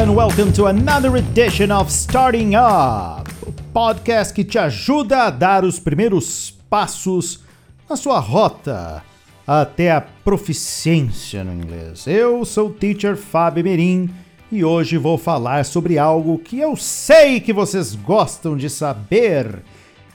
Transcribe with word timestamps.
and 0.00 0.16
welcome 0.16 0.50
to 0.50 0.64
another 0.64 1.18
edition 1.18 1.70
of 1.70 1.92
Starting 1.92 2.54
Up, 2.54 3.30
o 3.46 3.52
podcast 3.70 4.32
que 4.32 4.42
te 4.42 4.58
ajuda 4.58 5.24
a 5.24 5.30
dar 5.30 5.62
os 5.62 5.78
primeiros 5.78 6.50
passos 6.70 7.40
na 7.86 7.96
sua 7.96 8.18
rota 8.18 9.04
até 9.46 9.90
a 9.90 10.00
proficiência 10.00 11.44
no 11.44 11.52
inglês. 11.52 12.06
Eu 12.06 12.46
sou 12.46 12.68
o 12.68 12.72
teacher 12.72 13.14
Fábio 13.14 13.62
Merim 13.62 14.08
e 14.50 14.64
hoje 14.64 14.96
vou 14.96 15.18
falar 15.18 15.66
sobre 15.66 15.98
algo 15.98 16.38
que 16.38 16.58
eu 16.58 16.76
sei 16.76 17.38
que 17.38 17.52
vocês 17.52 17.94
gostam 17.94 18.56
de 18.56 18.70
saber, 18.70 19.62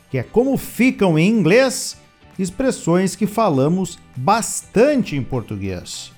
que 0.10 0.18
é 0.18 0.24
como 0.24 0.58
ficam 0.58 1.20
em 1.20 1.30
inglês 1.30 1.96
expressões 2.40 3.16
que 3.16 3.28
falamos 3.28 4.00
bastante 4.16 5.16
em 5.16 5.22
português. 5.22 6.15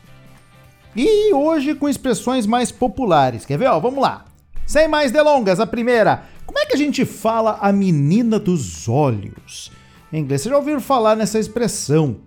E 0.96 1.34
hoje 1.34 1.76
com 1.76 1.88
expressões 1.88 2.46
mais 2.46 2.72
populares. 2.72 3.46
Quer 3.46 3.58
ver? 3.58 3.68
Ó, 3.68 3.80
vamos 3.80 4.02
lá. 4.02 4.26
Sem 4.66 4.88
mais 4.88 5.12
delongas, 5.12 5.60
a 5.60 5.68
primeira. 5.68 6.24
Como 6.46 6.60
é 6.60 6.66
que 6.66 6.74
a 6.74 6.78
gente 6.78 7.06
fala 7.06 7.58
a 7.62 7.72
menina 7.72 8.40
dos 8.40 8.88
olhos? 8.90 9.72
Em 10.12 10.20
inglês, 10.20 10.42
você 10.42 10.50
já 10.50 10.58
ouviu 10.58 10.80
falar 10.80 11.16
nessa 11.16 11.40
expressão? 11.40 12.18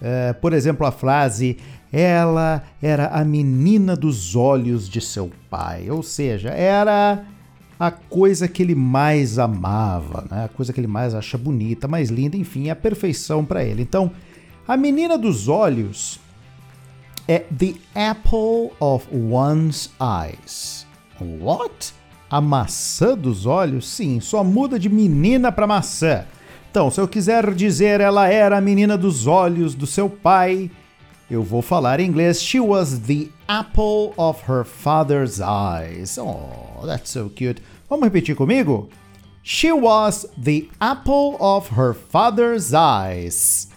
É, 0.00 0.32
por 0.32 0.52
exemplo, 0.52 0.86
a 0.86 0.90
frase 0.90 1.58
ela 1.92 2.64
era 2.82 3.06
a 3.06 3.24
menina 3.24 3.94
dos 3.94 4.34
olhos 4.34 4.88
de 4.88 5.00
seu 5.00 5.30
pai, 5.48 5.88
ou 5.88 6.02
seja, 6.02 6.48
era 6.48 7.24
a 7.78 7.90
coisa 7.90 8.48
que 8.48 8.62
ele 8.62 8.74
mais 8.74 9.38
amava, 9.38 10.26
né? 10.28 10.44
a 10.44 10.48
coisa 10.48 10.72
que 10.72 10.80
ele 10.80 10.88
mais 10.88 11.14
acha 11.14 11.38
bonita, 11.38 11.86
mais 11.86 12.10
linda, 12.10 12.36
enfim, 12.36 12.68
a 12.68 12.74
perfeição 12.74 13.44
para 13.44 13.62
ele. 13.64 13.82
Então, 13.82 14.10
a 14.66 14.76
menina 14.76 15.16
dos 15.16 15.46
olhos 15.46 16.18
é 17.28 17.44
the 17.56 17.74
apple 17.94 18.72
of 18.80 19.06
one's 19.12 19.90
eyes. 20.00 20.86
What? 21.20 21.92
A 22.30 22.40
maçã 22.40 23.16
dos 23.16 23.46
olhos? 23.46 23.86
Sim, 23.88 24.20
só 24.20 24.42
muda 24.42 24.78
de 24.78 24.88
menina 24.88 25.52
para 25.52 25.66
maçã. 25.66 26.24
Então, 26.70 26.90
se 26.90 27.00
eu 27.00 27.06
quiser 27.06 27.54
dizer 27.54 28.00
ela 28.00 28.28
era 28.28 28.58
a 28.58 28.60
menina 28.60 28.98
dos 28.98 29.26
olhos 29.26 29.74
do 29.74 29.86
seu 29.86 30.10
pai, 30.10 30.70
eu 31.30 31.42
vou 31.42 31.62
falar 31.62 32.00
em 32.00 32.08
inglês. 32.08 32.42
She 32.42 32.58
was 32.60 32.98
the 33.00 33.28
apple 33.46 34.12
of 34.16 34.42
her 34.50 34.64
father's 34.64 35.40
eyes. 35.40 36.18
Oh, 36.18 36.84
that's 36.84 37.10
so 37.10 37.30
cute. 37.30 37.62
Vamos 37.88 38.04
repetir 38.04 38.34
comigo? 38.34 38.88
She 39.42 39.70
was 39.70 40.26
the 40.36 40.68
apple 40.80 41.36
of 41.38 41.78
her 41.78 41.94
father's 41.94 42.72
eyes. 42.74 43.68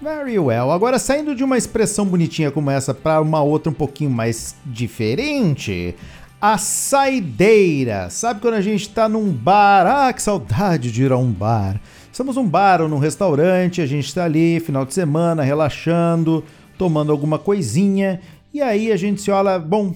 Very 0.00 0.38
well. 0.38 0.70
Agora, 0.70 0.96
saindo 0.96 1.34
de 1.34 1.42
uma 1.42 1.58
expressão 1.58 2.06
bonitinha 2.06 2.52
como 2.52 2.70
essa 2.70 2.94
para 2.94 3.20
uma 3.20 3.42
outra 3.42 3.68
um 3.68 3.74
pouquinho 3.74 4.10
mais 4.10 4.54
diferente, 4.64 5.92
a 6.40 6.56
saideira. 6.56 8.08
Sabe 8.08 8.40
quando 8.40 8.54
a 8.54 8.60
gente 8.60 8.82
está 8.82 9.08
num 9.08 9.32
bar? 9.32 9.86
Ah, 9.86 10.12
que 10.12 10.22
saudade 10.22 10.92
de 10.92 11.02
ir 11.02 11.10
a 11.10 11.18
um 11.18 11.32
bar. 11.32 11.80
Estamos 12.12 12.36
num 12.36 12.48
bar 12.48 12.80
ou 12.80 12.88
num 12.88 12.98
restaurante, 12.98 13.80
a 13.80 13.86
gente 13.86 14.06
está 14.06 14.24
ali, 14.24 14.60
final 14.60 14.84
de 14.86 14.94
semana, 14.94 15.42
relaxando, 15.42 16.44
tomando 16.76 17.10
alguma 17.10 17.38
coisinha, 17.38 18.20
e 18.54 18.62
aí 18.62 18.92
a 18.92 18.96
gente 18.96 19.20
se 19.20 19.32
olha, 19.32 19.58
bom, 19.58 19.94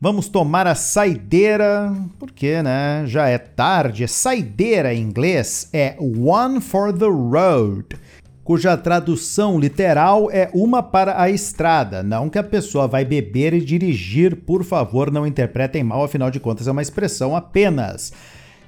vamos 0.00 0.28
tomar 0.28 0.68
a 0.68 0.76
saideira, 0.76 1.92
porque, 2.20 2.62
né, 2.62 3.02
já 3.06 3.28
é 3.28 3.36
tarde. 3.36 4.06
Saideira 4.06 4.94
em 4.94 5.02
inglês 5.02 5.68
é 5.72 5.96
one 5.98 6.60
for 6.60 6.92
the 6.92 7.06
road 7.06 7.98
cuja 8.50 8.76
tradução 8.76 9.60
literal 9.60 10.28
é 10.28 10.50
uma 10.52 10.82
para 10.82 11.22
a 11.22 11.30
estrada. 11.30 12.02
Não 12.02 12.28
que 12.28 12.36
a 12.36 12.42
pessoa 12.42 12.88
vai 12.88 13.04
beber 13.04 13.54
e 13.54 13.60
dirigir, 13.60 14.34
por 14.34 14.64
favor, 14.64 15.08
não 15.08 15.24
interpretem 15.24 15.84
mal, 15.84 16.02
afinal 16.02 16.32
de 16.32 16.40
contas 16.40 16.66
é 16.66 16.72
uma 16.72 16.82
expressão 16.82 17.36
apenas. 17.36 18.12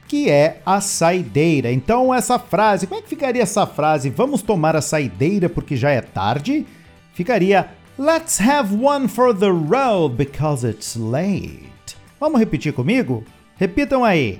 Que 0.06 0.31
é 0.31 0.60
a 0.65 0.81
saideira. 0.81 1.72
Então, 1.72 2.15
essa 2.15 2.38
frase, 2.38 2.87
como 2.87 3.00
é 3.00 3.03
que 3.03 3.09
ficaria 3.09 3.43
essa 3.43 3.66
frase? 3.66 4.09
Vamos 4.09 4.41
tomar 4.41 4.76
a 4.76 4.81
saideira 4.81 5.48
porque 5.48 5.75
já 5.75 5.91
é 5.91 6.00
tarde? 6.00 6.64
Ficaria 7.12 7.69
Let's 7.99 8.41
have 8.41 8.72
one 8.72 9.09
for 9.09 9.34
the 9.34 9.50
road 9.50 10.14
because 10.16 10.64
it's 10.64 10.94
late. 10.94 11.97
Vamos 12.20 12.38
repetir 12.38 12.72
comigo? 12.72 13.25
Repitam 13.56 14.04
aí. 14.04 14.38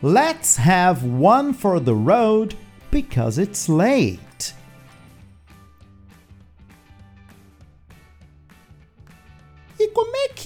Let's 0.00 0.56
have 0.56 1.04
one 1.04 1.52
for 1.52 1.80
the 1.80 1.90
road 1.90 2.54
because 2.92 3.42
it's 3.42 3.68
late. 3.68 4.25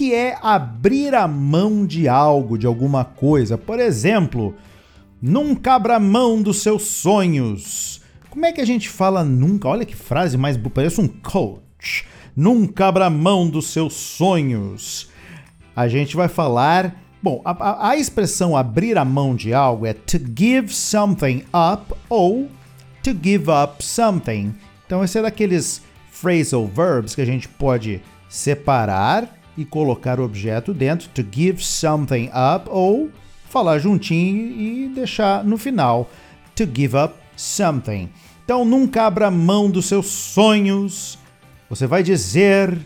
Que 0.01 0.15
é 0.15 0.35
abrir 0.41 1.13
a 1.13 1.27
mão 1.27 1.85
de 1.85 2.07
algo, 2.07 2.57
de 2.57 2.65
alguma 2.65 3.05
coisa? 3.05 3.55
Por 3.55 3.79
exemplo, 3.79 4.55
nunca 5.21 5.75
abra 5.75 5.99
mão 5.99 6.41
dos 6.41 6.63
seus 6.63 6.81
sonhos. 6.87 8.01
Como 8.31 8.43
é 8.43 8.51
que 8.51 8.59
a 8.59 8.65
gente 8.65 8.89
fala 8.89 9.23
nunca? 9.23 9.67
Olha 9.67 9.85
que 9.85 9.95
frase 9.95 10.39
mais. 10.39 10.57
Parece 10.57 10.99
um 10.99 11.07
coach. 11.07 12.07
Nunca 12.35 12.87
abra 12.87 13.11
mão 13.11 13.47
dos 13.47 13.67
seus 13.67 13.93
sonhos. 13.93 15.07
A 15.75 15.87
gente 15.87 16.15
vai 16.15 16.27
falar. 16.27 16.95
Bom, 17.21 17.39
a, 17.45 17.51
a, 17.51 17.89
a 17.89 17.95
expressão 17.95 18.57
abrir 18.57 18.97
a 18.97 19.05
mão 19.05 19.35
de 19.35 19.53
algo 19.53 19.85
é 19.85 19.93
to 19.93 20.17
give 20.35 20.73
something 20.73 21.43
up 21.53 21.93
ou 22.09 22.49
to 23.03 23.11
give 23.11 23.51
up 23.51 23.85
something. 23.85 24.51
Então, 24.83 25.03
esse 25.03 25.19
é 25.19 25.21
daqueles 25.21 25.79
phrasal 26.09 26.65
verbs 26.65 27.13
que 27.13 27.21
a 27.21 27.25
gente 27.25 27.47
pode 27.47 28.01
separar 28.27 29.40
e 29.61 29.65
colocar 29.65 30.19
o 30.19 30.23
objeto 30.23 30.73
dentro, 30.73 31.09
to 31.09 31.23
give 31.31 31.63
something 31.63 32.29
up, 32.29 32.69
ou 32.69 33.09
falar 33.49 33.79
juntinho 33.79 34.59
e 34.59 34.89
deixar 34.89 35.43
no 35.43 35.57
final, 35.57 36.09
to 36.55 36.63
give 36.65 36.95
up 36.95 37.15
something. 37.35 38.09
Então 38.43 38.65
nunca 38.65 39.03
abra 39.03 39.31
mão 39.31 39.69
dos 39.69 39.85
seus 39.85 40.07
sonhos. 40.07 41.17
Você 41.69 41.87
vai 41.87 42.03
dizer 42.03 42.77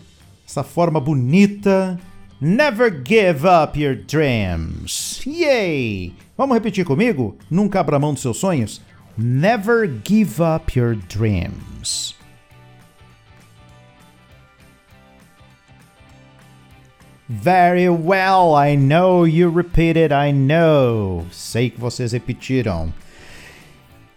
essa 0.46 0.62
forma 0.62 1.00
bonita, 1.00 1.98
never 2.40 3.02
give 3.04 3.46
up 3.46 3.80
your 3.80 3.96
dreams. 3.96 5.20
Yay! 5.26 6.14
Vamos 6.36 6.54
repetir 6.54 6.84
comigo? 6.84 7.36
Nunca 7.50 7.80
abra 7.80 7.98
mão 7.98 8.12
dos 8.12 8.22
seus 8.22 8.36
sonhos. 8.36 8.80
Never 9.16 9.90
give 10.04 10.42
up 10.42 10.78
your 10.78 10.94
dreams. 11.08 12.14
Very 17.28 17.88
well, 17.88 18.54
I 18.54 18.76
know 18.76 19.24
you 19.24 19.50
repeated, 19.50 20.12
I 20.12 20.32
know. 20.32 21.26
Sei 21.32 21.70
que 21.70 21.80
vocês 21.80 22.12
repetiram. 22.12 22.94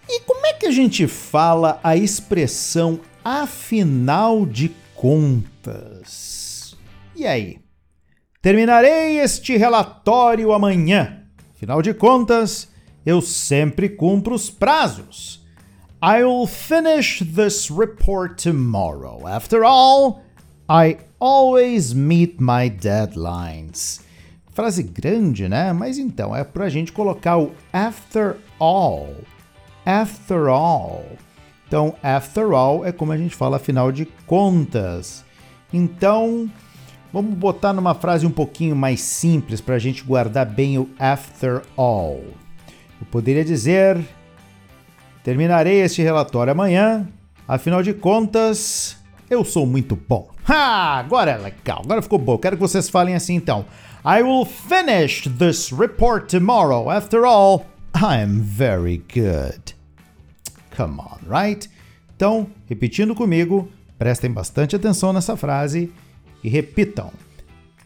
E 0.08 0.20
como 0.22 0.46
é 0.46 0.54
que 0.54 0.68
a 0.68 0.72
gente 0.72 1.08
fala 1.08 1.80
a 1.84 1.96
expressão 1.96 3.00
afinal 3.26 4.46
de 4.46 4.72
contas? 4.96 6.76
E 7.16 7.26
aí? 7.26 7.58
Terminarei 8.42 9.20
este 9.20 9.58
relatório 9.58 10.54
amanhã. 10.54 11.24
Afinal 11.56 11.82
de 11.82 11.96
contas, 11.96 12.70
eu 13.04 13.22
sempre 13.22 13.90
cumpro 13.90 14.36
os 14.36 14.52
prazos. 14.52 15.44
I'll 16.02 16.46
finish 16.46 17.24
this 17.36 17.70
report 17.70 18.42
tomorrow. 18.42 19.28
After 19.28 19.64
all, 19.64 20.22
I 20.70 20.98
always 21.20 21.94
meet 21.94 22.40
my 22.40 22.70
deadlines. 22.70 24.02
Frase 24.52 24.84
grande, 24.84 25.48
né? 25.48 25.72
Mas 25.74 25.98
então, 25.98 26.36
é 26.36 26.44
pra 26.44 26.70
gente 26.70 26.92
colocar 26.92 27.38
o 27.38 27.52
after 27.72 28.38
all. 28.60 29.16
After 29.86 30.48
all. 30.48 31.06
Então, 31.68 31.96
after 32.02 32.52
all 32.52 32.86
é 32.86 32.92
como 32.92 33.12
a 33.12 33.18
gente 33.18 33.36
fala 33.36 33.58
afinal 33.58 33.92
de 33.92 34.06
contas. 34.26 35.24
Então, 35.72 36.50
vamos 37.14 37.36
botar 37.36 37.74
numa 37.74 37.94
frase 37.94 38.26
um 38.26 38.32
pouquinho 38.32 38.76
mais 38.76 39.02
simples 39.02 39.62
para 39.62 39.76
a 39.76 39.80
gente 39.80 40.04
guardar 40.04 40.46
bem 40.46 40.78
o 40.78 40.90
after 40.98 41.62
all. 41.78 42.24
Eu 43.00 43.08
poderia 43.12 43.46
dizer: 43.46 44.00
terminarei 45.24 45.82
este 45.82 46.02
relatório 46.02 46.52
amanhã, 46.52 47.08
afinal 47.48 47.84
de 47.84 47.94
contas, 47.94 48.99
eu 49.30 49.46
sou 49.46 49.66
muito 49.66 49.96
bom. 49.96 50.30
Ha! 50.48 51.00
Agora 51.00 51.32
é 51.32 51.38
legal, 51.38 51.82
agora 51.84 52.02
ficou 52.02 52.20
bom. 52.20 52.38
Quero 52.38 52.56
que 52.56 52.62
vocês 52.62 52.90
falem 52.90 53.16
assim 53.16 53.36
então. 53.36 53.66
I 54.06 54.24
will 54.24 54.46
finish 54.46 55.28
this 55.38 55.72
report 55.72 56.30
tomorrow. 56.30 56.90
After 56.90 57.26
all, 57.26 57.66
I'm 57.96 58.42
very 58.42 59.04
good. 59.14 59.74
Come 60.76 61.00
on, 61.00 61.20
right? 61.28 61.70
Então, 62.16 62.48
repetindo 62.68 63.14
comigo, 63.14 63.70
prestem 63.98 64.32
bastante 64.32 64.76
atenção 64.76 65.12
nessa 65.12 65.36
frase 65.36 65.92
e 66.44 66.50
repitam. 66.50 67.12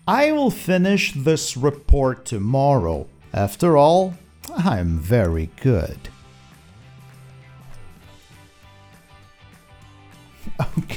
I 0.08 0.32
will 0.32 0.52
finish 0.52 1.14
this 1.14 1.56
report 1.56 2.30
tomorrow. 2.30 3.08
After 3.32 3.76
all, 3.76 4.14
I'm 4.50 5.00
very 5.00 5.50
good. 5.64 6.13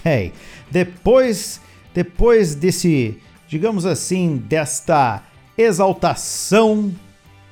Ok. 0.06 0.32
Depois, 0.70 1.60
depois 1.92 2.54
desse, 2.54 3.18
digamos 3.48 3.84
assim, 3.84 4.36
desta 4.36 5.22
exaltação 5.58 6.94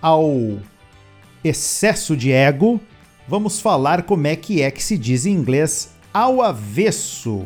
ao 0.01 0.59
excesso 1.43 2.17
de 2.17 2.31
ego, 2.31 2.81
vamos 3.27 3.59
falar 3.59 4.05
como 4.05 4.29
é 4.29 4.37
que 4.37 4.63
é 4.63 4.71
que 4.71 4.85
se 4.85 4.97
diz 4.97 5.27
em 5.27 5.33
inglês 5.33 5.95
ao 6.13 6.41
avesso. 6.41 7.45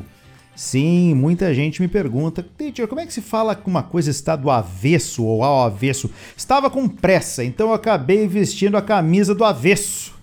Sim, 0.54 1.14
muita 1.14 1.54
gente 1.54 1.80
me 1.80 1.88
pergunta, 1.88 2.44
teacher, 2.58 2.86
como 2.86 3.00
é 3.00 3.06
que 3.06 3.12
se 3.12 3.22
fala 3.22 3.54
que 3.54 3.66
uma 3.66 3.82
coisa 3.82 4.10
está 4.10 4.36
do 4.36 4.50
avesso 4.50 5.24
ou 5.24 5.42
ao 5.42 5.64
avesso? 5.64 6.10
Estava 6.36 6.68
com 6.68 6.86
pressa, 6.86 7.42
então 7.44 7.68
eu 7.68 7.74
acabei 7.74 8.26
vestindo 8.26 8.76
a 8.76 8.82
camisa 8.82 9.34
do 9.34 9.44
avesso. 9.44 10.17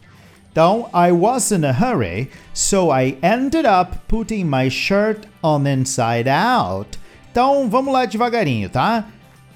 Então, 0.56 0.90
I 0.94 1.12
was 1.12 1.52
in 1.52 1.66
a 1.66 1.74
hurry, 1.74 2.30
so 2.54 2.90
I 2.90 3.18
ended 3.22 3.66
up 3.66 3.98
putting 4.08 4.50
my 4.50 4.70
shirt 4.70 5.28
on 5.44 5.68
inside 5.68 6.30
out. 6.30 6.98
Então, 7.30 7.70
vamos 7.70 7.94
lá 7.94 8.06
devagarinho, 8.06 8.70
tá? 8.70 9.06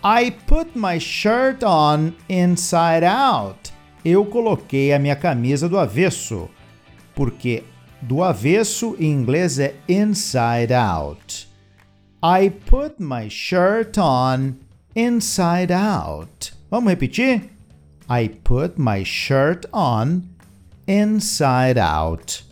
I 0.03 0.31
put 0.45 0.77
my 0.77 0.99
shirt 0.99 1.63
on 1.63 2.11
inside 2.27 3.05
out. 3.05 3.71
Eu 4.03 4.25
coloquei 4.25 4.91
a 4.91 4.99
minha 4.99 5.15
camisa 5.15 5.69
do 5.69 5.79
avesso, 5.79 6.49
porque 7.15 7.63
do 8.01 8.21
avesso 8.21 8.97
em 8.99 9.09
inglês 9.09 9.57
é 9.57 9.75
inside 9.87 10.73
out. 10.73 11.47
I 12.21 12.49
put 12.49 12.95
my 12.99 13.29
shirt 13.29 13.97
on 13.97 14.55
inside 14.93 15.71
out. 15.71 16.51
Vamos 16.69 16.89
repetir? 16.89 17.43
I 18.09 18.27
put 18.27 18.73
my 18.77 19.05
shirt 19.05 19.65
on 19.71 20.28
inside 20.89 21.79
out. 21.79 22.43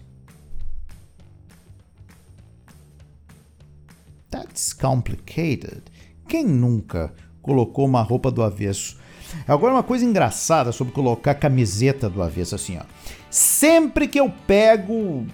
That's 4.29 4.73
complicated. 4.73 5.81
Quem 6.27 6.45
nunca 6.45 7.11
colocou 7.41 7.85
uma 7.85 8.03
roupa 8.03 8.29
do 8.29 8.43
avesso? 8.43 8.97
Agora, 9.47 9.73
uma 9.73 9.83
coisa 9.83 10.05
engraçada 10.05 10.71
sobre 10.71 10.93
colocar 10.93 11.33
camiseta 11.33 12.07
do 12.07 12.21
avesso, 12.21 12.53
assim, 12.53 12.77
ó. 12.77 12.83
Sempre 13.31 14.07
que 14.07 14.19
eu 14.19 14.31
pego 14.45 15.25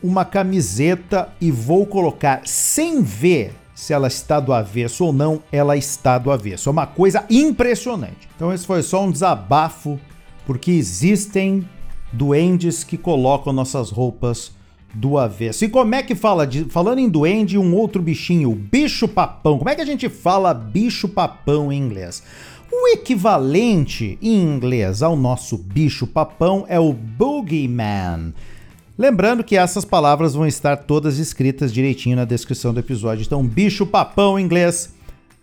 uma 0.00 0.24
camiseta 0.24 1.30
e 1.40 1.50
vou 1.50 1.84
colocar 1.86 2.42
sem 2.44 3.02
ver 3.02 3.52
se 3.74 3.92
ela 3.92 4.06
está 4.06 4.38
do 4.38 4.52
avesso 4.52 5.04
ou 5.06 5.12
não, 5.12 5.42
ela 5.50 5.76
está 5.76 6.18
do 6.18 6.30
avesso. 6.30 6.68
É 6.68 6.72
uma 6.72 6.86
coisa 6.86 7.24
impressionante. 7.28 8.28
Então, 8.36 8.52
esse 8.52 8.66
foi 8.66 8.82
só 8.82 9.04
um 9.04 9.10
desabafo, 9.10 9.98
porque 10.46 10.70
existem 10.70 11.68
duendes 12.12 12.84
que 12.84 12.96
colocam 12.96 13.52
nossas 13.52 13.90
roupas 13.90 14.52
do 14.94 15.18
avesso. 15.18 15.64
E 15.64 15.68
como 15.68 15.94
é 15.94 16.02
que 16.02 16.14
fala 16.14 16.46
de, 16.46 16.64
falando 16.64 16.98
em 16.98 17.08
duende, 17.08 17.58
um 17.58 17.74
outro 17.74 18.00
bichinho, 18.00 18.54
bicho 18.54 19.06
papão. 19.06 19.58
Como 19.58 19.70
é 19.70 19.74
que 19.74 19.82
a 19.82 19.86
gente 19.86 20.08
fala 20.08 20.54
bicho 20.54 21.08
papão 21.08 21.72
em 21.72 21.78
inglês? 21.78 22.22
O 22.70 22.88
equivalente 22.88 24.18
em 24.20 24.42
inglês 24.42 25.02
ao 25.02 25.16
nosso 25.16 25.56
bicho 25.56 26.06
papão 26.06 26.64
é 26.68 26.78
o 26.78 26.92
boogeyman. 26.92 28.34
Lembrando 28.96 29.44
que 29.44 29.56
essas 29.56 29.84
palavras 29.84 30.34
vão 30.34 30.46
estar 30.46 30.76
todas 30.76 31.18
escritas 31.18 31.72
direitinho 31.72 32.16
na 32.16 32.24
descrição 32.24 32.74
do 32.74 32.80
episódio. 32.80 33.22
Então, 33.24 33.46
bicho 33.46 33.86
papão 33.86 34.38
em 34.38 34.44
inglês, 34.44 34.92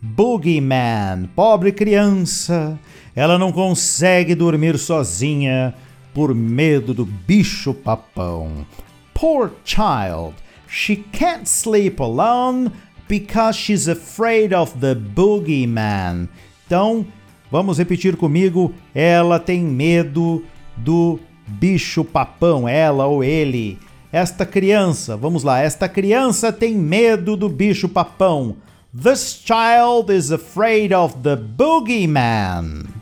boogeyman. 0.02 1.30
Pobre 1.36 1.72
criança, 1.72 2.78
ela 3.16 3.40
não 3.40 3.52
consegue 3.52 4.36
dormir 4.36 4.78
sozinha 4.78 5.74
por 6.16 6.34
medo 6.34 6.94
do 6.94 7.06
bicho 7.06 7.74
papão. 7.74 8.66
Poor 9.14 9.52
child, 9.66 10.34
she 10.66 10.96
can't 10.96 11.46
sleep 11.46 12.02
alone 12.02 12.72
because 13.10 13.60
she's 13.60 13.90
afraid 13.90 14.54
of 14.54 14.80
the 14.80 14.96
boogeyman. 14.96 16.30
Então, 16.66 17.06
vamos 17.52 17.78
repetir 17.78 18.16
comigo. 18.16 18.74
Ela 18.94 19.40
tem 19.40 19.62
medo 19.62 20.42
do 20.78 21.20
bicho 21.46 22.06
papão, 22.06 22.68
ela 22.68 23.06
ou 23.06 23.22
ele. 23.22 23.78
Esta 24.10 24.46
criança, 24.46 25.18
vamos 25.18 25.44
lá, 25.44 25.60
esta 25.60 25.90
criança 25.90 26.54
tem 26.54 26.74
medo 26.74 27.36
do 27.36 27.50
bicho 27.50 27.90
papão. 27.90 28.56
This 28.98 29.44
child 29.46 30.14
is 30.14 30.32
afraid 30.32 30.94
of 30.94 31.18
the 31.22 31.36
boogeyman. 31.36 32.95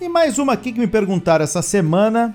E 0.00 0.08
mais 0.08 0.38
uma 0.38 0.54
aqui 0.54 0.72
que 0.72 0.80
me 0.80 0.88
perguntaram 0.88 1.44
essa 1.44 1.62
semana: 1.62 2.34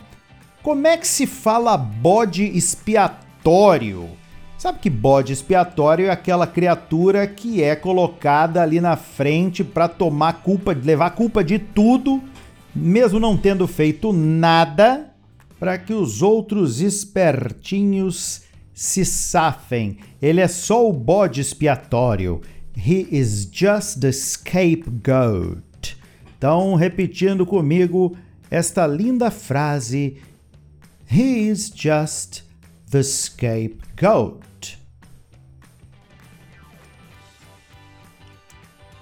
como 0.63 0.87
é 0.87 0.95
que 0.97 1.07
se 1.07 1.27
fala 1.27 1.75
bode 1.77 2.45
expiatório? 2.45 4.09
Sabe 4.57 4.79
que 4.79 4.89
bode 4.89 5.31
expiatório 5.31 6.07
é 6.07 6.09
aquela 6.09 6.45
criatura 6.47 7.27
que 7.27 7.63
é 7.63 7.75
colocada 7.75 8.61
ali 8.61 8.81
na 8.81 8.95
frente 8.95 9.63
para 9.63 9.87
tomar 9.87 10.41
culpa, 10.41 10.73
levar 10.73 11.11
culpa 11.11 11.43
de 11.43 11.59
tudo, 11.59 12.21
mesmo 12.75 13.19
não 13.19 13.37
tendo 13.37 13.67
feito 13.67 14.11
nada, 14.11 15.13
para 15.57 15.77
que 15.77 15.93
os 15.93 16.21
outros 16.21 16.81
espertinhos 16.81 18.43
se 18.73 19.05
safem. 19.05 19.97
Ele 20.21 20.41
é 20.41 20.47
só 20.47 20.87
o 20.87 20.93
bode 20.93 21.39
expiatório. 21.39 22.41
He 22.75 23.07
is 23.11 23.49
just 23.51 23.99
the 23.99 24.11
scapegoat. 24.11 25.68
Então, 26.39 26.73
repetindo 26.73 27.45
comigo 27.45 28.17
esta 28.49 28.87
linda 28.87 29.29
frase: 29.29 30.15
He 31.11 31.49
is 31.49 31.69
just 31.75 32.43
the 32.89 33.03
scapegoat. 33.03 34.79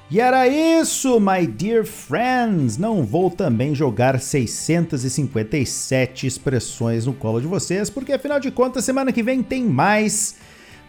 E 0.10 0.20
era 0.20 0.48
isso, 0.48 1.20
my 1.20 1.46
dear 1.46 1.86
friends! 1.86 2.80
Não 2.80 3.04
vou 3.04 3.30
também 3.30 3.76
jogar 3.76 4.20
657 4.20 6.26
expressões 6.26 7.06
no 7.06 7.14
colo 7.14 7.40
de 7.40 7.46
vocês, 7.46 7.88
porque 7.88 8.14
afinal 8.14 8.40
de 8.40 8.50
contas, 8.50 8.84
semana 8.84 9.12
que 9.12 9.22
vem 9.22 9.44
tem 9.44 9.64
mais. 9.64 10.38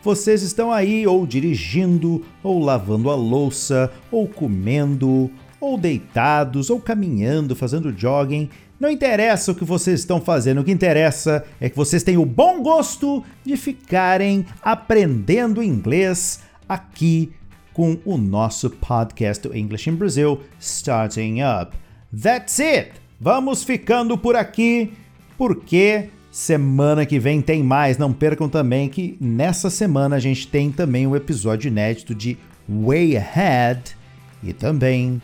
Vocês 0.02 0.42
estão 0.42 0.72
aí 0.72 1.06
ou 1.06 1.26
dirigindo, 1.26 2.24
ou 2.42 2.58
lavando 2.58 3.10
a 3.10 3.14
louça, 3.14 3.92
ou 4.10 4.26
comendo, 4.26 5.30
ou 5.60 5.78
deitados, 5.78 6.70
ou 6.70 6.80
caminhando, 6.80 7.56
fazendo 7.56 7.96
jogging. 7.96 8.48
Não 8.78 8.90
interessa 8.90 9.52
o 9.52 9.54
que 9.54 9.64
vocês 9.64 10.00
estão 10.00 10.20
fazendo, 10.20 10.60
o 10.60 10.64
que 10.64 10.70
interessa 10.70 11.44
é 11.60 11.68
que 11.68 11.76
vocês 11.76 12.02
têm 12.02 12.16
o 12.16 12.24
bom 12.24 12.62
gosto 12.62 13.24
de 13.44 13.56
ficarem 13.56 14.46
aprendendo 14.62 15.62
inglês 15.62 16.40
aqui 16.68 17.32
com 17.72 17.96
o 18.04 18.16
nosso 18.16 18.70
podcast 18.70 19.48
do 19.48 19.56
English 19.56 19.88
in 19.88 19.94
Brazil 19.94 20.40
Starting 20.60 21.38
Up. 21.42 21.76
That's 22.22 22.60
it! 22.60 22.92
Vamos 23.20 23.64
ficando 23.64 24.16
por 24.16 24.36
aqui, 24.36 24.92
porque 25.36 26.08
semana 26.30 27.04
que 27.04 27.18
vem 27.18 27.40
tem 27.40 27.62
mais. 27.62 27.98
Não 27.98 28.12
percam 28.12 28.48
também 28.48 28.88
que 28.88 29.16
nessa 29.20 29.70
semana 29.70 30.16
a 30.16 30.20
gente 30.20 30.46
tem 30.46 30.70
também 30.70 31.06
um 31.06 31.16
episódio 31.16 31.68
inédito 31.68 32.14
de 32.14 32.38
Way 32.68 33.16
Ahead 33.16 33.96
e 34.42 34.52
também 34.52 35.20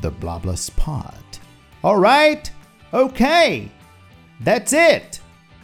The 0.00 0.10
Blabla 0.10 0.56
Spot. 0.56 1.14
Alright? 1.82 2.50
Okay! 2.92 3.70
That's 4.40 4.72
it! 4.72 5.20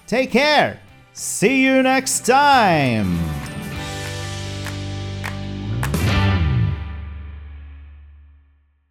Take 0.07 0.31
care! 0.31 0.81
See 1.13 1.63
you 1.63 1.83
next 1.83 2.27
time! 2.27 3.34